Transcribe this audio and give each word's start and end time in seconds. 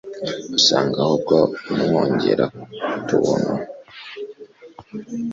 usanga 0.57 0.95
ahubwo 1.03 1.35
amwongera 1.71 2.45
utuntu 2.97 3.51